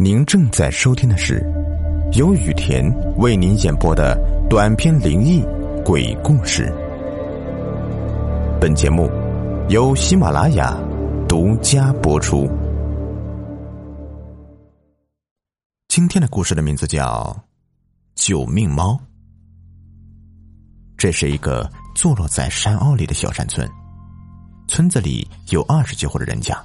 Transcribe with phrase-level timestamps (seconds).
[0.00, 1.44] 您正在收听的是
[2.12, 4.16] 由雨田为您演播的
[4.48, 5.42] 短篇灵异
[5.84, 6.72] 鬼故事。
[8.60, 9.10] 本节目
[9.70, 10.78] 由喜马拉雅
[11.28, 12.48] 独家播出。
[15.88, 17.36] 今天的故事的名字叫
[18.14, 18.92] 《救命猫》。
[20.96, 23.68] 这是一个坐落在山坳里的小山村，
[24.68, 26.56] 村子里有二十几户的人家。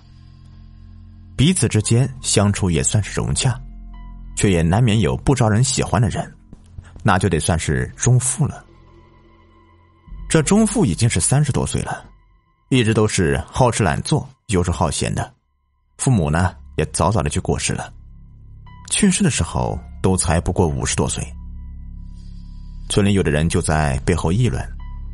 [1.35, 3.59] 彼此之间相处也算是融洽，
[4.35, 6.31] 却也难免有不招人喜欢的人，
[7.01, 8.63] 那就得算是中富了。
[10.29, 12.05] 这中富已经是三十多岁了，
[12.69, 15.33] 一直都是好吃懒做、游手好闲的，
[15.97, 17.91] 父母呢也早早的就过世了，
[18.89, 21.23] 去世的时候都才不过五十多岁。
[22.89, 24.63] 村里有的人就在背后议论，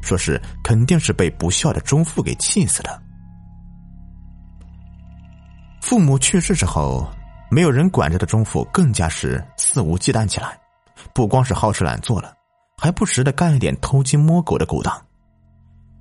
[0.01, 3.01] 说是肯定是被不孝的中富给气死的。
[5.89, 7.09] 父母去世之后，
[7.49, 10.55] 没有人管着的中富更加是肆无忌惮起来，
[11.15, 12.31] 不光是好吃懒做了，
[12.77, 14.95] 还不时的干一点偷鸡摸狗的勾当。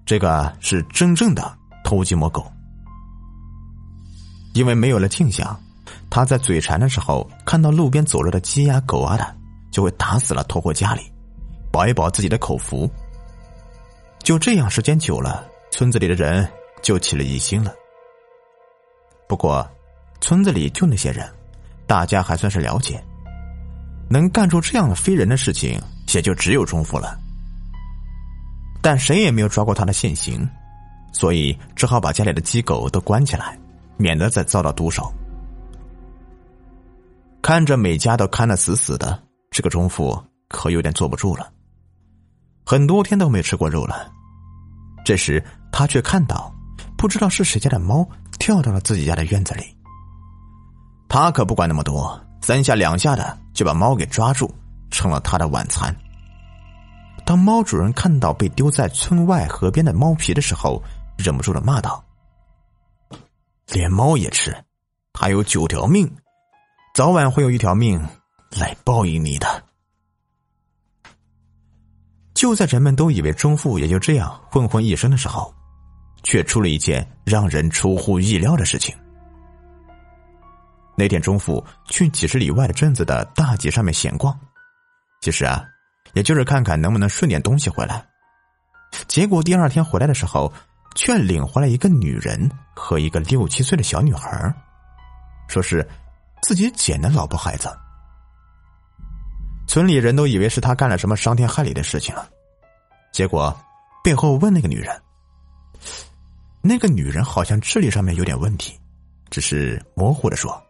[0.05, 2.47] 这个是真正的偷鸡摸狗，
[4.53, 5.59] 因为没有了镜像，
[6.11, 9.37] 他在嘴馋的时候看到路边走着的鸡呀狗啊的，
[9.71, 11.01] 就会打死了拖回家里，
[11.73, 12.87] 饱一饱自己的口福。
[14.19, 16.47] 就这样，时间久了，村子里的人
[16.83, 17.73] 就起了疑心了。
[19.27, 19.67] 不过，
[20.21, 21.29] 村子里就那些人，
[21.87, 23.03] 大家还算是了解。
[24.11, 25.81] 能干出这样的非人的事情，
[26.15, 27.19] 也就只有中富了。
[28.81, 30.49] 但谁也没有抓过他的现行，
[31.13, 33.59] 所以只好把家里的鸡狗都关起来，
[33.97, 35.13] 免得再遭到毒手。
[37.43, 41.51] 看着每家都看得死死的，这个中富可有点坐不住了。
[42.65, 44.11] 很多天都没吃过肉了，
[45.05, 46.53] 这时他却看到，
[46.97, 48.09] 不知道是谁家的猫。
[48.39, 49.65] 跳到了自己家的院子里，
[51.09, 54.55] 他可不管那么多，三下两下的就把猫给抓住，
[54.91, 55.95] 成了他的晚餐。
[57.25, 60.83] 当猫主人看到被丢在村外河边的猫皮的时候，
[61.17, 62.05] 忍不住的骂道
[63.73, 64.57] ：“连猫也吃，
[65.13, 66.11] 它有九条命，
[66.95, 68.01] 早晚会有一条命
[68.51, 69.65] 来报应你的。”
[72.35, 75.53] 就在人们都以为中富也就这样混混一生的时候。
[76.25, 78.93] 却出了一件让人出乎意料的事情。
[80.99, 84.37] 那天中午去几十里外的镇子的大街上面闲逛，
[85.21, 85.65] 其实啊，
[86.13, 88.05] 也就是看看能不能顺点东西回来。
[89.07, 90.53] 结果第二天回来的时候，
[90.97, 94.53] 却领回来一个女人和一个六七岁的小女孩，
[95.47, 95.89] 说是
[96.43, 97.69] 自己捡的老婆孩子。
[99.69, 102.29] 村里人都以为是他干了什么伤天害理的事情了，
[103.13, 103.57] 结果
[104.03, 105.01] 背后问那个女人。
[106.61, 108.77] 那个女人好像智力上面有点问题，
[109.31, 110.61] 只是模糊的说：“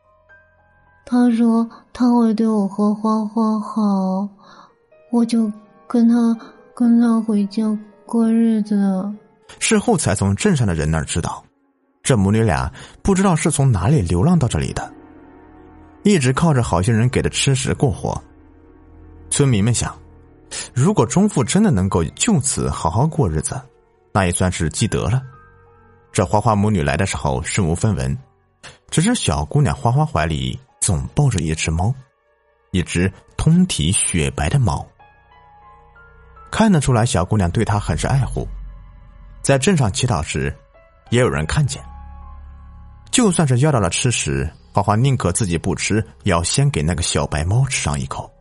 [1.11, 4.29] 他说他会对我和花花好，
[5.11, 5.51] 我就
[5.87, 6.37] 跟他
[6.75, 7.65] 跟他回家
[8.05, 8.77] 过日子。”
[9.59, 11.43] 事后才从镇上的人那儿知道，
[12.03, 12.71] 这母女俩
[13.01, 14.93] 不知道是从哪里流浪到这里的，
[16.03, 18.23] 一直靠着好心人给的吃食过活。
[19.31, 19.97] 村民们想，
[20.75, 23.59] 如果钟父真的能够就此好好过日子，
[24.13, 25.23] 那也算是积德了。
[26.13, 28.15] 这花花母女来的时候身无分文，
[28.91, 31.95] 只是小姑娘花花怀里总抱着一只猫，
[32.71, 34.89] 一只通体雪白的猫。
[36.51, 38.49] 看得出来，小姑娘对她很是爱护。
[39.43, 40.57] 在镇上祈祷时，
[41.11, 41.85] 也有人看见。
[43.11, 48.33] 就算是要到了吃食，花花宁可自己不吃，也要先给那个小白猫吃上一口。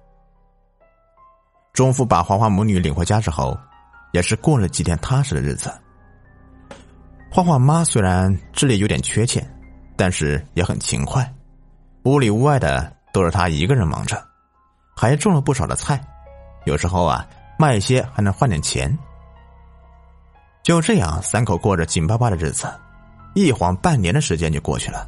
[1.74, 3.60] 中富把花花母女领回家之后，
[4.14, 5.70] 也是过了几天踏实的日子。
[7.30, 9.46] 花花妈虽然智力有点缺陷，
[9.98, 11.30] 但是也很勤快，
[12.08, 14.26] 屋里屋外的都是他一个人忙着，
[14.96, 16.02] 还种了不少的菜，
[16.64, 17.28] 有时候啊
[17.60, 18.98] 卖一些还能换点钱。
[20.64, 22.66] 就这样，三口过着紧巴巴的日子，
[23.36, 25.06] 一晃半年的时间就过去了。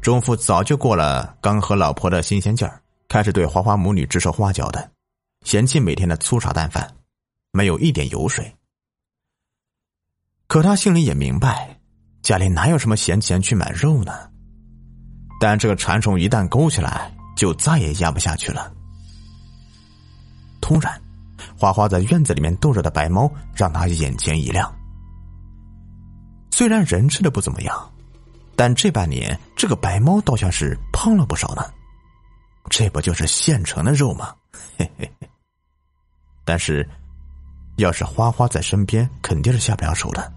[0.00, 4.90] 中富早就过了刚和老婆的新鲜劲儿，开始对花花母女指手画脚的，
[5.44, 6.88] 嫌弃每天的粗茶淡饭，
[7.50, 8.54] 没有一点油水。
[10.46, 11.80] 可他心里也明白，
[12.22, 14.30] 家里哪有什么闲钱去买肉呢？
[15.44, 18.72] 但这个馋虫一旦勾起来，就再也压不下去了。
[20.58, 20.98] 突然，
[21.54, 24.74] 花花在院子里面逗着的白猫让他眼前一亮。
[26.50, 27.92] 虽然人吃的不怎么样，
[28.56, 31.62] 但这半年这个白猫倒像是胖了不少呢。
[32.70, 34.34] 这不就是现成的肉吗？
[34.78, 35.28] 嘿嘿嘿。
[36.42, 36.88] 但是。
[37.76, 40.32] 要是花花在身边，肯定是下不了手的。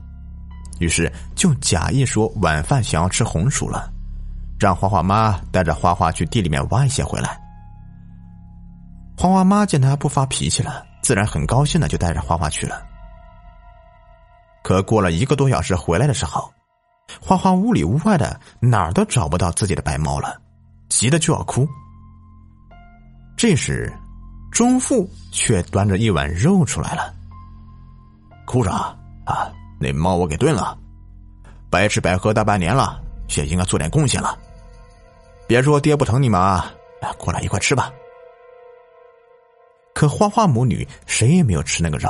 [0.80, 3.94] 于是就假意说晚饭想要吃红薯了，
[4.60, 7.40] 让花花妈带着花花去地里面挖一些回来。
[9.18, 12.86] 花花妈见他不发脾气了，自然很高兴的就带着花花去了。
[14.64, 16.52] 可过了一个多小时回来的时候，
[17.22, 20.40] 花花屋里屋外的哪儿都找不到自己的白猫了，
[20.90, 21.68] 急得就要哭。
[23.38, 23.92] 这时，
[24.52, 27.14] 钟父却端着一碗肉出来了。
[28.46, 28.72] 哭啥
[29.26, 29.52] 啊？
[29.80, 30.78] 那猫我给炖了，
[31.70, 33.00] 白吃白喝大半年了，
[33.36, 34.38] 也应该做点贡献了。
[35.48, 36.74] 别说爹不疼你们啊，
[37.18, 37.92] 过来一块吃吧。
[39.94, 42.10] 可花花母女谁也没有吃那个肉。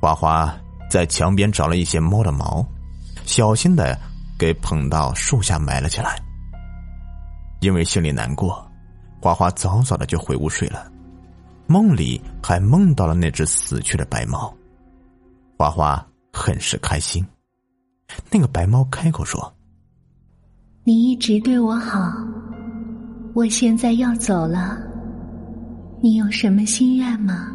[0.00, 0.54] 花花
[0.90, 2.66] 在墙边找了一些猫的毛，
[3.24, 3.96] 小心的
[4.36, 6.20] 给捧到树下埋了起来。
[7.60, 8.68] 因为心里难过，
[9.20, 10.90] 花花早早的就回屋睡了。
[11.68, 14.52] 梦里还梦到了那只死去的白猫。
[15.56, 17.24] 花花很是开心。
[18.28, 19.40] 那个白猫开口说
[20.84, 22.12] ：“你一直对我好，
[23.34, 24.78] 我现在要走了。”
[26.02, 27.48] 你有什么心愿吗？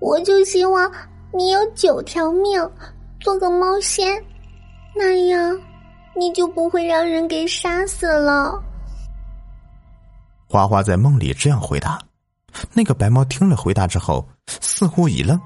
[0.00, 0.88] 我就希望
[1.36, 2.70] 你有九条命，
[3.18, 4.22] 做个猫仙，
[4.94, 5.58] 那样
[6.16, 8.62] 你就不会让人给杀死了。
[10.46, 12.00] 花花在梦里这样回答。
[12.72, 15.36] 那个白猫听了回答之后，似乎一愣，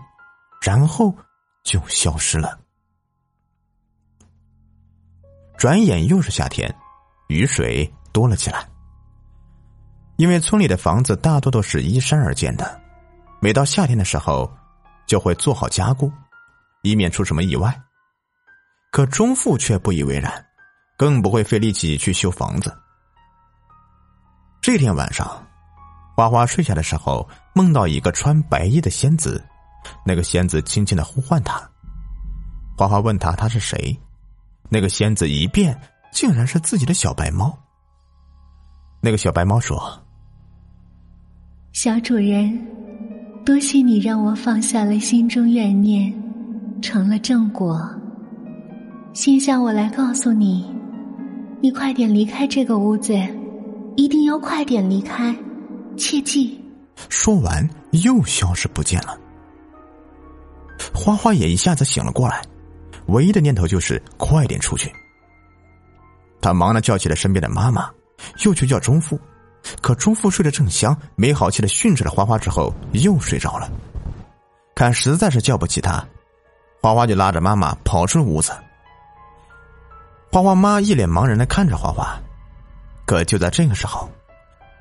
[0.60, 1.14] 然后
[1.64, 2.58] 就消失了。
[5.62, 6.74] 转眼又是夏天，
[7.28, 8.68] 雨水多了起来。
[10.16, 12.80] 因为村里的房子大多都是依山而建的，
[13.40, 14.52] 每到夏天的时候，
[15.06, 16.10] 就会做好加固，
[16.82, 17.80] 以免出什么意外。
[18.90, 20.44] 可钟父却不以为然，
[20.96, 22.76] 更不会费力气去修房子。
[24.60, 25.46] 这天晚上，
[26.16, 29.40] 花花睡下的时候，梦到一个穿白衣的仙子，
[30.04, 31.62] 那个仙子轻轻的呼唤他。
[32.76, 33.96] 花花问他他是谁，
[34.68, 35.78] 那个仙子一变，
[36.12, 37.56] 竟然是自己的小白猫。
[39.00, 40.00] 那个小白猫说。
[41.72, 42.66] 小主人，
[43.44, 46.12] 多谢你让我放下了心中怨念，
[46.82, 47.80] 成了正果。
[49.14, 50.70] 现下我来告诉你，
[51.60, 53.14] 你快点离开这个屋子，
[53.96, 55.34] 一定要快点离开，
[55.96, 56.58] 切记。
[57.08, 57.68] 说完，
[58.04, 59.18] 又消失不见了。
[60.94, 62.42] 花花也一下子醒了过来，
[63.12, 64.92] 唯一的念头就是快点出去。
[66.40, 67.88] 他忙的叫起了身边的妈妈，
[68.44, 69.18] 又去叫钟父。
[69.80, 73.70] 可钟父睡得正香，没好气的训斥了花花之后，又睡着了。
[74.74, 76.04] 看实在是叫不起他，
[76.80, 78.50] 花花就拉着妈妈跑出了屋子。
[80.32, 82.18] 花花妈一脸茫然的看着花花，
[83.06, 84.10] 可就在这个时候，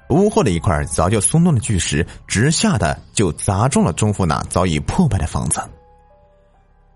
[0.09, 5.61] 屋后的一块早就松动的巨石直下的就砸中了钟父那早已破败的房子，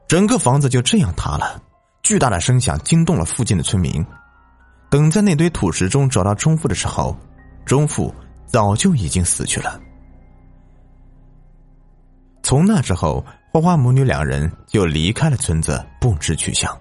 [0.07, 1.61] 整个房子就这样塌了。
[2.03, 4.05] 巨大的声响惊动了附近的村民。
[4.89, 7.15] 等在那堆土石中找到钟父的时候。
[7.65, 8.13] 钟父
[8.45, 9.81] 早就已经死去了。
[12.43, 16.77] 从那之后，花花母女两人就离开了村子，不知去向。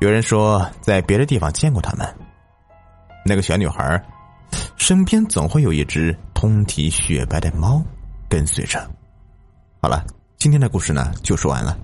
[0.00, 2.06] 有人说，在别的地方见过他们。
[3.24, 4.04] 那个小女孩
[4.76, 7.82] 身边总会有一只通体雪白的猫
[8.28, 8.78] 跟随着。
[9.80, 10.04] 好了，
[10.42, 11.78] 今天的故事呢就说完了。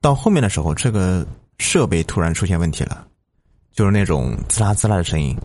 [0.00, 1.26] 到后面的时候，这个
[1.58, 3.06] 设备突然出现问题了，
[3.72, 5.36] 就是那种滋啦滋啦的声音。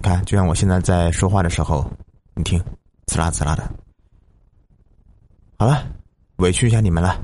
[0.00, 1.84] 看，就像我现在在说话的时候，
[2.36, 2.62] 你听，
[3.06, 3.68] 滋啦滋啦的。
[5.58, 5.84] 好了，
[6.36, 7.20] 委屈一下你们了。